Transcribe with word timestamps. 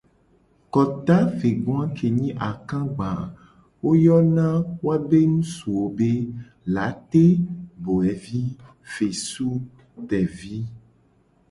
Kota 0.73 1.17
ve 1.37 1.49
go 1.63 1.73
a 1.83 1.85
ke 1.95 2.07
nyi 2.17 2.29
akagba 2.49 3.09
a 3.21 3.23
wo 3.81 3.91
yona 4.05 4.45
woabe 4.83 5.19
ngusuwo 5.33 5.83
be: 5.97 6.11
late, 6.73 7.25
boevi, 7.83 8.43
fesu, 8.91 9.49
tevi. 10.07 10.57